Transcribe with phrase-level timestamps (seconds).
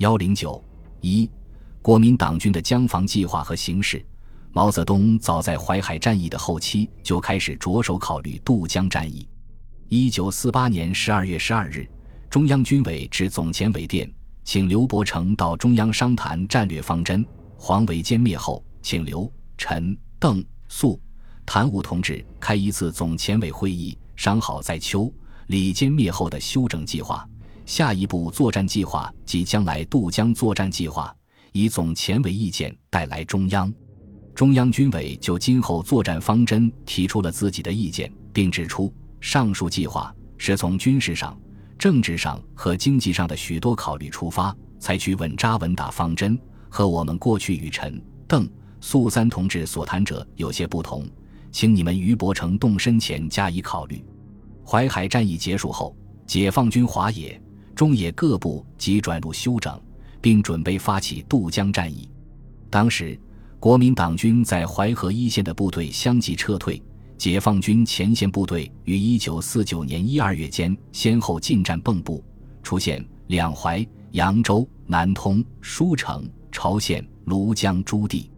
[0.00, 0.64] 幺零九
[1.02, 1.30] 一，
[1.82, 4.02] 国民党军的江防计划和形势。
[4.50, 9.28] 毛泽东早在淮海战役的后期就开始着手考虑渡江战役。
[9.88, 11.86] 一九四八年十二月十二日，
[12.30, 14.10] 中央军委致总前委电，
[14.42, 17.22] 请刘伯承到中央商谈战略方针。
[17.58, 20.98] 黄维歼灭后，请刘、陈、邓、粟、
[21.44, 25.12] 谭武同志开一次总前委会议，商好在秋、
[25.48, 27.28] 李歼灭后的休整计划。
[27.66, 31.14] 下一步作战计划及将来渡江作战计划，
[31.52, 33.72] 以总前委意见带来中央。
[34.34, 41.38] 中央军委就今后作战方针提出了自己的意见，并指出上述计划是从军事上、
[41.78, 48.48] 政治上和经济上的许多考虑出发，采取稳扎稳打方针，和我们过去与陈、邓、
[48.80, 51.06] 粟三同志所谈者有些不同，
[51.52, 54.02] 请你们于伯承动身前加以考虑。
[54.64, 55.94] 淮海战役结束后，
[56.26, 57.38] 解放军华野。
[57.80, 59.80] 中野各部即转入休整，
[60.20, 62.06] 并准备发起渡江战役。
[62.68, 63.18] 当时，
[63.58, 66.82] 国民党军在淮河一线的部队相继撤退，
[67.16, 72.22] 解放军前线部队于1949年一二月间先后进占蚌埠、
[72.62, 78.30] 出现两淮、扬州、南通、舒城、朝鲜、庐江诸地。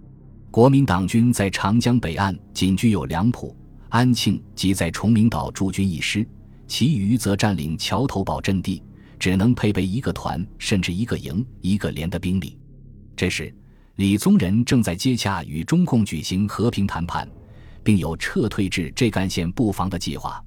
[0.52, 3.56] 国民党军在长江北岸仅具有两浦、
[3.88, 6.24] 安庆及在崇明岛驻军一师，
[6.68, 8.80] 其余则占领桥头堡阵地。
[9.22, 12.58] 只能配备一个团，甚至一个营、一个连的兵力。
[13.14, 13.54] 这时，
[13.94, 17.30] 李宗仁正在接洽与中共举行和平谈判，
[17.84, 20.44] 并有撤退至浙赣线布防的计划。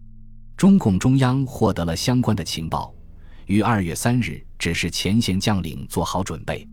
[0.57, 2.93] 中共中央获得了相关的情报，
[3.45, 6.67] 于二月三日指示前线将领做好准备，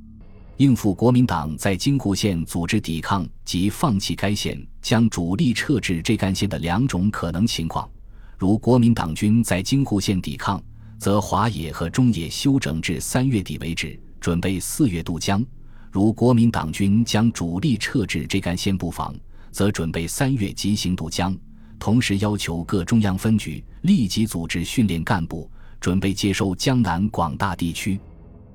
[0.56, 7.88] 应付国民党在京沪线组织抵抗及放弃该线，将主力撤至浙赣线的两种可能情况。
[8.36, 10.60] 如国民党军在京沪线抵抗。
[11.02, 15.44] 则华野和中野休整至三月底为止，准备四月渡江。
[15.90, 19.12] 如国民党军将主力撤至浙赣线布防，
[19.50, 21.36] 则准备三月急行渡江。
[21.76, 27.98] 同时要求各中央分局立即组织训练干部，准备接收江南广大地区。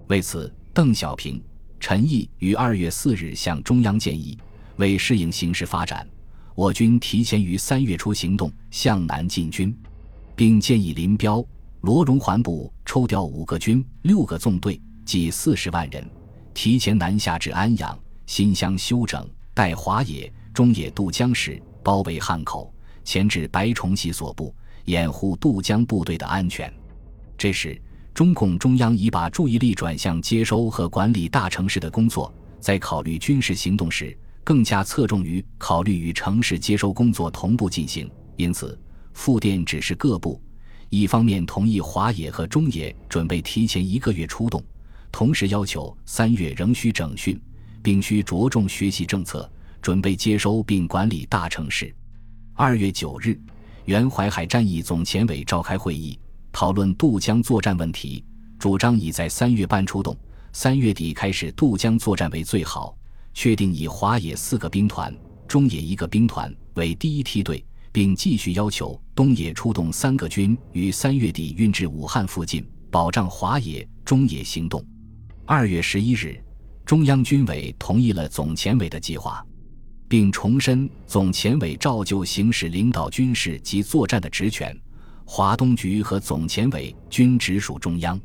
[0.07, 1.43] 为此，邓小平、
[1.81, 4.37] 陈毅于二月四日向中央建议，
[4.77, 6.07] 为适应形势发展，
[6.55, 9.77] 我军提前于三月初行动，向南进军，
[10.33, 11.45] 并建议林彪。
[11.87, 16.05] 罗荣桓部抽调五个军、六个纵队，计四十万人，
[16.53, 22.73] 提前南下至安阳、新乡休整，待华野、中野渡江时，包围汉口，
[23.05, 24.53] 前至白崇禧所部，
[24.83, 26.69] 掩护渡江部队的安全。
[27.37, 27.81] 这时，
[28.13, 38.11] 中共中央已把注意力转向接收和管理大城市的工作，在考虑军事行动时，更加侧重于考虑与城市接收工作同步进行。
[38.35, 38.77] 因此，
[39.13, 40.41] 复电指示各部。
[40.89, 44.63] 一方面同意华野和中野准备提前一个月出动，
[45.11, 47.39] 同时要求三月仍需整训，
[47.83, 49.49] 并需着重学习政策，
[49.81, 51.93] 准备接收并管理大城市。
[52.53, 53.39] 二月九日，
[53.85, 56.17] 原淮海战役总前委召开会议，
[56.51, 58.23] 讨论渡江作战问题，
[58.57, 60.15] 主张以在三月半出动，
[60.53, 62.97] 三月底开始渡江作战为最好，
[63.33, 65.13] 确定以华野四个兵团、
[65.47, 67.63] 中野一个兵团为第一梯队。
[67.89, 74.85] 并继续要求东野出动三个军于三月底运至武汉附近，保障华野、中野行动。
[75.43, 76.39] 二月十一日，
[76.85, 79.43] 中央军委同意了总前委的计划，
[80.07, 84.79] 并重申总前委照旧行使领导军事及作战的职权，
[85.25, 88.21] 华东局和总前委均直属中央。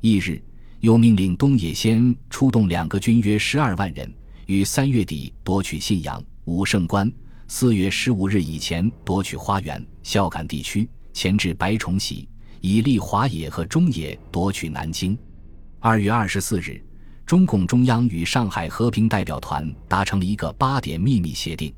[0.00, 0.42] 翌日，
[0.80, 4.12] 又命令东野先出动两个军，约十二万人，
[4.46, 7.08] 于三月底夺取信阳、武胜关。
[7.46, 12.26] 四月十五日以前夺取花园、孝感地区，前至白崇禧，
[12.60, 15.16] 以利华野和中野夺取南京。
[15.78, 16.82] 二月二十四日，
[17.26, 21.72] 中共中央与上海和平代表团达成了一个八点秘密协定，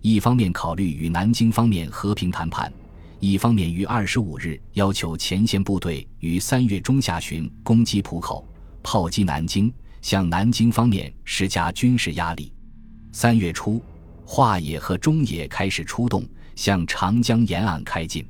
[0.00, 2.72] 一方面考虑与南京方面和平谈判，
[3.18, 8.48] 一方面于二十五日要求前线部队于三月中下旬攻击浦口、
[8.82, 12.50] 炮击南京，向南京方面施加军事压力。
[13.12, 13.82] 三月初。
[14.32, 16.24] 华野和中野开始出动，
[16.54, 18.24] 向长江沿岸开进。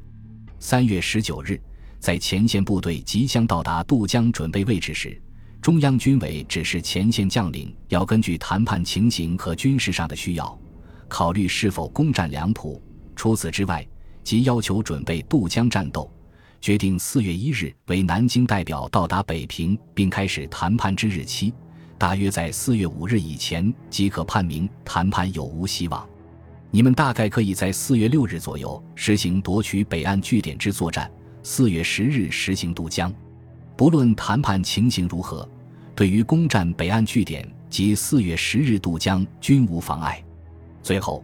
[0.59, 1.61] 三月十九日，
[1.99, 5.21] 在前线部队即将到达渡江准备位置时，
[5.61, 10.59] 中央军委指示前线将领要根据谈判情形和军事上的需要，
[11.07, 12.83] 考虑是否攻占两浦。
[13.15, 13.87] 除此之外，
[14.25, 16.11] 即要求准备渡江战斗，
[16.63, 21.53] 决定四月一日为南京代表到达北平并开始谈判之日期。
[22.01, 26.09] 大约在四月五日以前即可判明谈判有无希望。
[26.71, 31.13] 你们大概可以在四月六日左右实行夺取北岸据点之作战，
[31.43, 33.13] 四月十日实行渡江。
[33.77, 35.47] 不论谈判情形如何，
[35.95, 40.25] 对于攻占北岸据点及四月十日渡江均无妨碍。
[40.83, 41.23] 最后，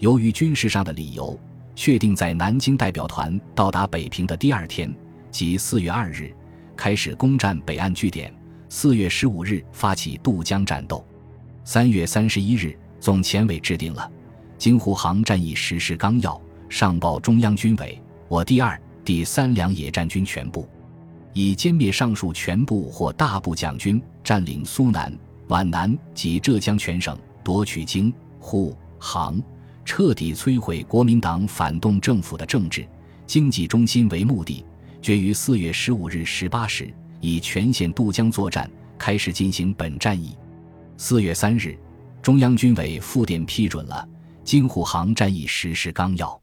[0.00, 1.38] 由于军事上的理由，
[1.76, 4.92] 确定在南京代表团到达北平的第二天，
[5.30, 6.34] 即四月二日，
[6.76, 8.28] 开始攻占北岸据点；
[8.78, 11.02] 四月十五日发起渡江战斗。
[11.64, 14.12] 三月三十一日，总前委制定了
[14.58, 16.38] 京沪杭战役实施纲要，
[16.68, 17.98] 上报中央军委。
[18.28, 20.68] 我第二、第三两野战军全部。
[21.32, 25.10] 以歼灭上述全部或大部蒋军，占领苏南、
[25.48, 29.42] 皖南及浙江全省，夺取京沪杭，
[29.86, 32.86] 彻底摧毁国民党反动政府的政治、
[33.26, 34.62] 经济中心为目的，
[35.00, 40.36] 决于四月十五日十八时，以全线渡江作战，开始进行本战役。
[40.96, 41.78] 四月三日，
[42.22, 44.08] 中央军委复电批准了
[44.44, 46.40] 京沪杭战役实施纲要。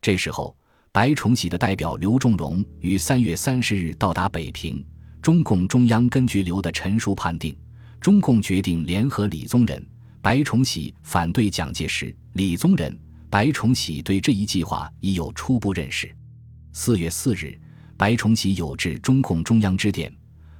[0.00, 0.56] 这时候。
[0.90, 4.84] 白崇禧的代表刘仲荣于三月三十日到达北平。
[5.20, 7.56] 中共中央根据刘的陈述判定，
[8.00, 9.86] 中共决定联合李宗仁、
[10.20, 12.12] 白崇禧反对蒋介石。
[12.32, 12.98] 李宗仁、
[13.28, 16.12] 白崇禧对这一计划已有初步认识。
[16.72, 17.56] 四月四日，
[17.98, 20.10] 白崇禧有致中共中央致电，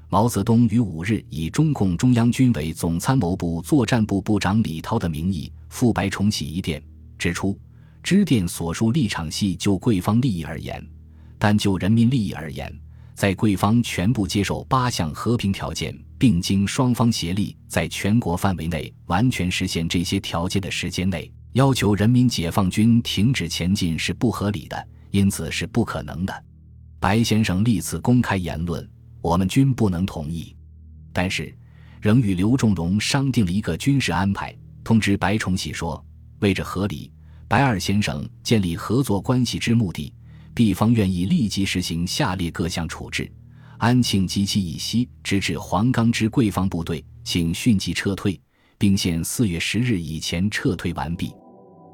[0.08, 6.82] 毛泽东于五日以中共中央军委总参谋部作战部部长李涛的名义复白崇禧一电，
[7.16, 7.56] 指出。
[8.02, 10.84] 支电所述立场系就贵方利益而言，
[11.38, 12.76] 但就人民利益而言，
[13.14, 26.44] 在贵方全部接受八项和平条件，并经双方协力，在全国范围内完全实现这些条件的时间内，要求人民解放军停止前进是不合理的，因此是不可能的。
[27.00, 28.86] 白先生历次公开言论，
[29.20, 30.54] 我们均不能同意，
[31.12, 31.56] 但是
[32.00, 36.04] 仍与刘仲荣商定了一个军事安排，通知白崇禧说，
[36.40, 37.12] 为着合理。
[37.46, 40.12] 白二先生建立合作关系之目的
[40.54, 43.30] ，B 方愿意立即实行下列各项处置：
[43.78, 48.38] 安庆及其以西直至黄冈之贵方部队，请迅即撤退，
[48.76, 51.32] 并限四月十日以前撤退完毕。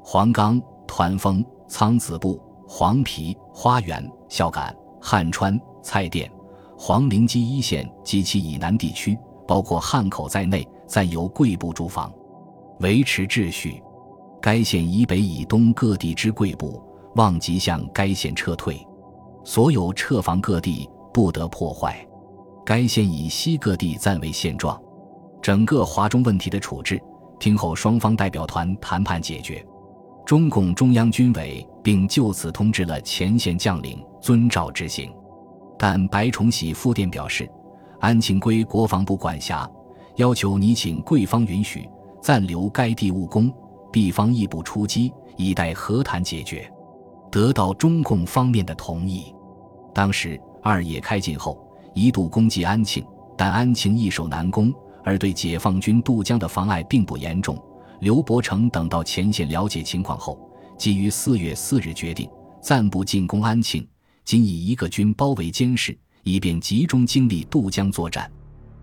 [0.03, 4.75] 黄冈、团风、苍子部、黄陂、花园、孝感、
[5.07, 6.27] 汉川、蔡甸、
[6.75, 9.15] 黄陵基一线及其以南地区，
[9.47, 12.11] 包括汉口在内，暂由贵部驻防，
[12.79, 13.79] 维持秩序。
[14.41, 16.81] 该县以北以东各地之贵部，
[17.17, 18.77] 望即向该县撤退；
[19.43, 22.03] 所有撤防各地不得破坏。
[22.65, 24.75] 该县以西各地暂为现状。
[25.39, 26.99] 整个华中问题的处置，
[27.39, 29.63] 听候双方代表团谈判解决。
[30.25, 35.13] 中共中央军委并就此通知了前线将领，遵照执行。
[35.77, 37.47] 但白崇禧复电表示，
[37.99, 39.69] 安庆归国防部管辖，
[40.15, 41.87] 要求你请贵方允许
[42.23, 43.53] 暂留该地务工。
[43.91, 46.67] B 方亦不出击，以待和谈解决，
[47.29, 49.31] 得到中共方面的同意。
[49.93, 51.55] 当时二野开进后，
[51.93, 53.05] 一度攻击安庆，
[53.37, 54.73] 但安庆易守难攻，
[55.03, 57.55] 而对解放军渡江的妨碍并不严重。
[57.99, 60.39] 刘伯承等到前线了解情况后，
[60.79, 62.27] 基于四月四日决定
[62.59, 63.87] 暂不进攻安庆，
[64.25, 68.29] 仅以一个军包围监视，以便集中精力渡江作战。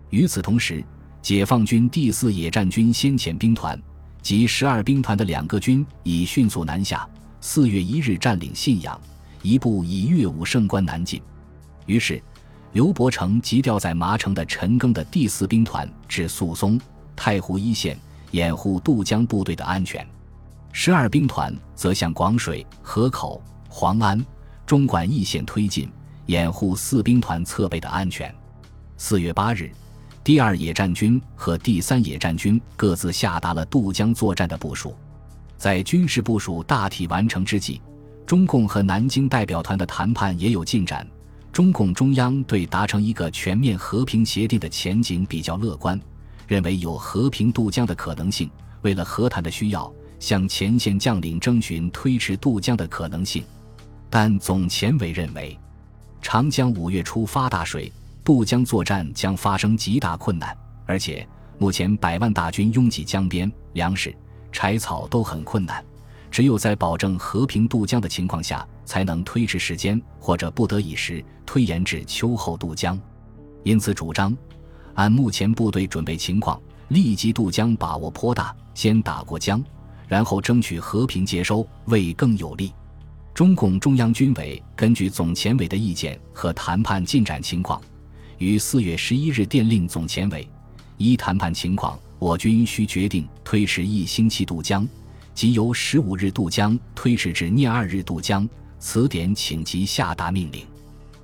[0.09, 0.83] 与此同时，
[1.21, 3.79] 解放军第四野战军先遣兵团。
[4.21, 7.05] 及十二兵团的两个军已迅速南下，
[7.41, 8.97] 四月一日占领信阳，
[9.41, 11.21] 一部以岳武胜关南进。
[11.87, 12.23] 于是，
[12.71, 16.79] 刘伯承急调在麻城的陈赓的第四兵团至宿松、
[17.17, 17.99] 太湖一线，
[18.31, 20.01] 掩护渡江部队的安全；
[20.71, 24.25] 十二兵团则向广水、河口、黄安、
[24.65, 25.89] 中管一线推进，
[26.27, 28.33] 掩护四兵团侧背的安全。
[28.97, 29.71] 四月八日。
[30.23, 34.95] 第二野战军和第三野战军各自下达了渡江作战的部署，
[35.57, 37.81] 在军事部署大体完成之际，
[38.25, 41.05] 中共和南京代表团的谈判也有进展。
[41.51, 45.99] 中共中央对达成一个全面和平协定的前景比较乐观，
[46.47, 48.49] 认为有和平渡江的可能性。
[48.81, 53.43] 为了和谈的需要，向前线将领征询推迟渡江的可能性，
[54.15, 55.57] 但总前委认为，
[56.21, 57.91] 长江五月初发大水。
[58.23, 60.55] 渡江作战将发生极大困难，
[60.85, 61.27] 而且
[61.57, 64.15] 目前百万大军拥挤江边，粮食、
[64.51, 65.83] 柴草都很困难。
[66.29, 72.95] 只有在保证和平渡江的情况下，才能推迟时间，或者不得已时推延至秋后渡江。
[73.63, 74.37] 因此，主张
[74.93, 79.59] 按目前部队准备情况，立即渡江把握颇大，先打过江，
[80.07, 82.71] 然后争取和平接收，为更有利。
[83.33, 87.81] 中共中央军委根据总前委的意见和谈判进展情况。
[88.37, 90.47] 于四月十一日电令总前委：
[90.97, 94.87] 依谈判情况，我军需决定推迟一星期渡江，
[95.33, 98.47] 即由十五日渡江推迟至廿二日渡江。
[98.79, 100.63] 此点请即下达命令。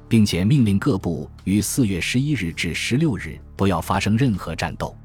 [0.07, 4.95] 并且命令各部于四月十一日至十六日不要发生任何战斗。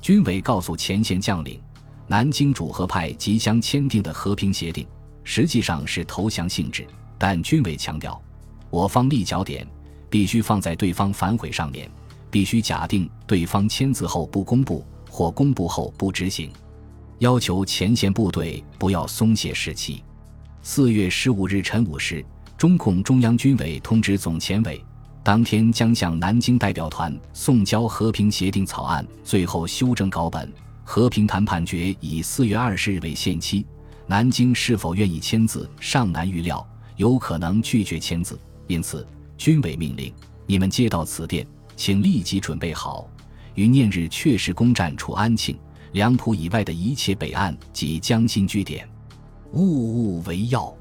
[0.00, 1.60] 军委告诉前线将领，
[2.06, 4.86] 南京主和派即将签订的和平协定
[5.24, 6.86] 实际上是投降性质，
[7.18, 8.20] 但军委强调，
[8.70, 9.66] 我方立脚点
[10.08, 11.90] 必须放在对方反悔上面，
[12.30, 16.52] 必须假定对方签字后不公布或公布后不执行，
[17.18, 20.04] 要求前线部队不要松懈士气。
[20.62, 22.24] 四月十五日晨五时，
[22.56, 24.82] 中共中央军委通知总前委。
[25.22, 30.52] 当天将向南京代表团送交和平协定草案最后修正稿本。
[30.84, 33.64] 和平谈判决以四月二十日为限期，
[34.06, 38.38] 南京是否愿意签字尚难预料，有可能拒绝签字。
[38.66, 39.06] 因此，
[39.36, 40.12] 军委命令
[40.46, 41.46] 你们接到此电，
[41.76, 43.08] 请立即准备好，
[43.54, 45.58] 于念日确实攻占除安庆、
[45.92, 48.88] 梁浦以外的一切北岸及江心据点，
[49.52, 50.74] 务务为要。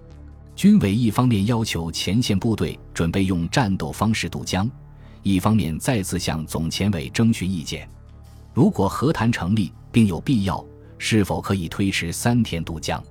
[0.55, 4.69] 军委一方面要求前线部队准备用战斗方式渡江，
[5.23, 7.89] 一方面再次向总前委征询意见。
[8.53, 10.63] 如果和谈成立并有必要，
[10.97, 13.03] 是否可以推迟三天渡江？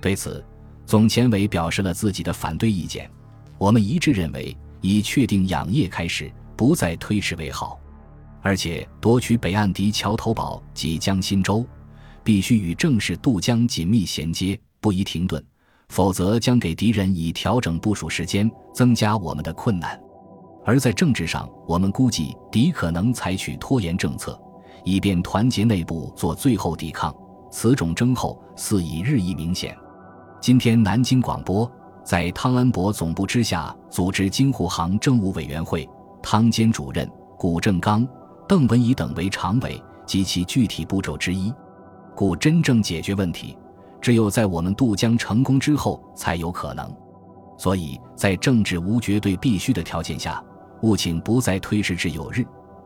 [0.00, 0.44] 对此，
[0.86, 3.10] 总前委表示了自己的反对意见。
[3.58, 7.78] 我们一致认为，以确定养业开始，不再推迟为好。
[8.40, 11.66] 而且，夺取北岸敌桥头堡及江心洲，
[12.22, 15.44] 必须与正式渡江紧密衔接，不宜停顿。
[15.88, 19.98] 否则将给敌人以调整部署时间，增加我们的困难。
[20.64, 24.38] 而在政治上，我们估计敌可能采取拖延政策，
[24.84, 27.14] 以便团结内部做最后抵抗。
[27.50, 29.76] 此种征候似已日益明显。
[30.40, 31.70] 今天，南京广播
[32.04, 35.88] 在汤恩伯总部之下组织京沪杭政务委员会，
[36.22, 38.06] 汤坚主任、谷正刚、
[38.46, 41.52] 邓文仪等为常委及其具体步骤之一，
[42.14, 43.56] 故真正解决问题。
[44.00, 46.88] 只有在我们渡江成功之后才有可能，
[47.56, 50.42] 所以在政治无绝对必须的条件下，
[50.82, 52.44] 务请不再推迟至有日，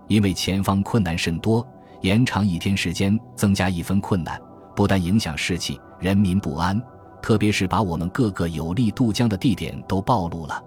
[0.08, 1.66] 因为前方困难甚多，
[2.02, 4.40] 延长一天时间，增加一分困难，
[4.76, 6.80] 不但影响士气，人民不安，
[7.22, 10.62] 特别是把我们各个有利渡江的地点都暴露了。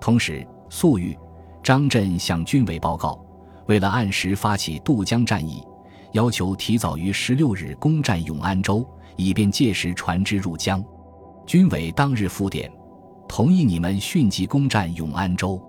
[0.00, 1.18] 同时，粟裕、
[1.62, 3.20] 张震向军委报告，
[3.66, 5.62] 为了按时发起渡江战役，
[6.12, 8.86] 要求提早于十六日攻占永安州。
[9.20, 10.80] 以便届时船只入江，
[11.44, 12.70] 军委当日复电，
[13.26, 15.60] 同意你们迅即攻占永安州，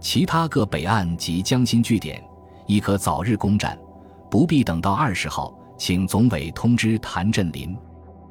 [0.00, 2.20] 其他各北岸及江心据点
[2.66, 3.78] 亦可早日攻占，
[4.30, 5.54] 不必等到二十号。
[5.78, 7.76] 请总委通知谭震林。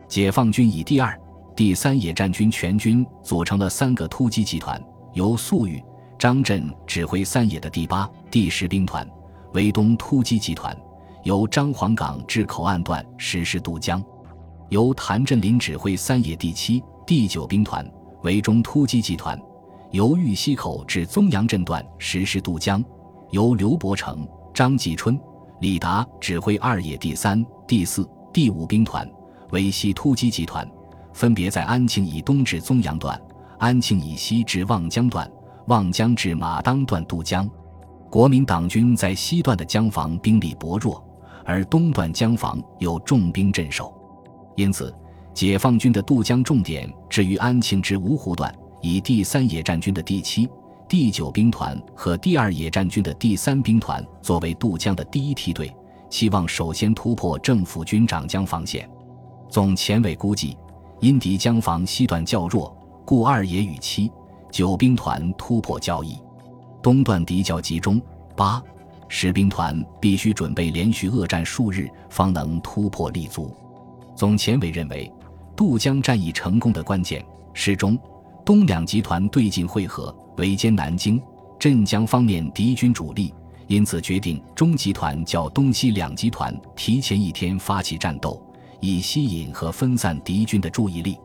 [0.06, 1.18] 解放军以第二、
[1.56, 4.82] 第三野战军全军组成了三个突击集团，
[5.14, 5.82] 由粟裕、
[6.20, 9.10] 张震指挥三野的第八、第十兵团
[9.54, 10.78] 为东突击集团，
[11.24, 14.04] 由张黄岗至口岸段实施渡江。
[14.68, 17.90] 由谭震林指挥三野第七、第九兵团
[18.24, 19.40] 为中突击集团，
[19.92, 22.82] 由玉溪口至宗阳镇段实施渡江；
[23.32, 25.18] 由刘伯承、张继春、
[25.60, 29.10] 李达指挥二野第三、第四、第五兵团
[29.52, 30.70] 为西突击集团，
[31.14, 33.20] 分别在安庆以东至宗阳段、
[33.58, 35.30] 安庆以西至望江段、
[35.68, 37.50] 望江至马当段渡江。
[38.08, 41.04] 国民党军在西段的江防兵力薄弱，
[41.44, 43.92] 而东段江防有重兵镇守。
[44.56, 44.96] 因此，
[45.34, 50.48] 解放军的渡江重点置于安庆至芜湖段，以第三野战军的第七、
[50.90, 55.76] 第九兵团和第二野战军的第三兵团作为渡江的第一梯队，
[56.10, 58.90] 希望首先突破政府军长江防线。
[59.50, 60.58] 总前委估计，
[61.02, 62.74] 因敌江防西段较弱，
[63.06, 64.10] 故二野与七、
[64.50, 66.22] 九兵团突破较易；
[66.82, 68.02] 东段敌较集中，
[68.34, 68.64] 八、
[69.10, 73.54] 十兵团必须准备连续恶战数日，方能突破立足。
[74.16, 75.12] 总前委认为，
[75.54, 78.00] 渡江战役成功的关键是中、
[78.46, 81.22] 东两集团对进会合，围歼南京、
[81.60, 83.34] 镇江方面敌军主力，
[83.68, 88.42] 因此决定中集团较东西两集团提前一天发起战斗，
[88.80, 91.18] 以吸引和分散敌军的注意力。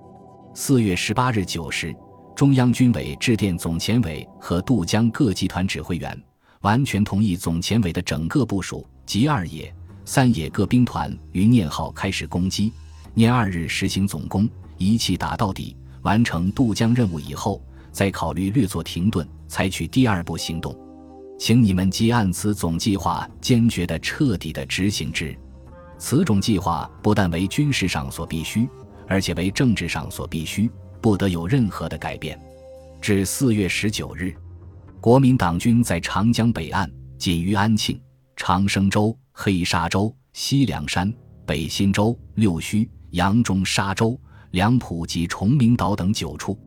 [0.54, 1.94] 四月十八日九时，
[2.34, 6.18] 中央军委致电总前委和渡江各集团指挥员，
[6.62, 9.72] 完全同意总前委的整个部署，即二野、
[10.04, 12.72] 三野各兵团于念号开始攻击。
[13.14, 17.62] 念二日实行总攻，一气打到底，完成渡江任务以后，
[17.92, 20.76] 再考虑略作停顿，采取第二步行动。
[21.38, 25.36] 请你们即按此总计划，坚决的、彻底的执行之。
[25.98, 28.68] 此种计划不但为军事上所必须，
[29.06, 30.70] 而且为政治上所必须，
[31.00, 32.40] 不得有任何的改变。
[33.00, 34.34] 至四月十九日，
[35.00, 38.00] 国民党军在长江北岸，仅于安庆、
[38.36, 41.12] 长生洲、黑沙洲、西凉山、
[41.46, 42.88] 北新洲、六圩。
[43.12, 44.18] 扬中、沙洲、
[44.52, 46.58] 梁浦及崇明岛等九处，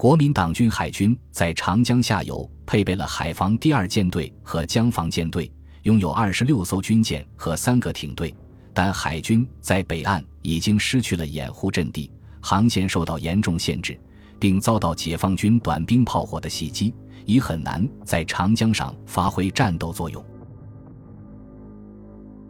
[0.00, 5.52] 国民党军海军在长江下游配备了海防第二舰队和江防舰队，
[5.82, 8.34] 拥有二十六艘军舰和三个艇队。
[8.72, 14.00] 但海军在北岸已经失去了掩护阵地，航线受到严重限制，
[14.38, 16.94] 并遭到解放军短兵炮火的袭击，
[17.26, 20.24] 已很难在长江上发挥战斗作用。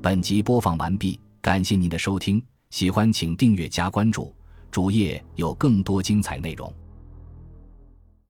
[0.00, 2.40] 本集播放完毕，感谢您的收听，
[2.70, 4.32] 喜欢请订阅加关注，
[4.70, 6.72] 主页有更多精彩内容。